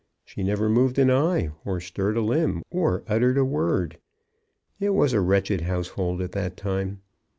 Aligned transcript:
She 0.25 0.41
never 0.41 0.67
moved 0.67 0.97
an 0.97 1.11
eye, 1.11 1.51
or 1.63 1.79
stirred 1.79 2.17
a 2.17 2.21
limb, 2.21 2.63
or 2.71 3.03
uttered 3.07 3.37
a 3.37 3.45
word. 3.45 3.99
It 4.79 4.95
was 4.95 5.13
a 5.13 5.21
wretched 5.21 5.61
household 5.61 6.23
at 6.23 6.31
that 6.31 6.57
time. 6.57 7.01